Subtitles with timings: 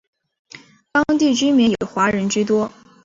[0.91, 2.71] 当地居民以华人居多。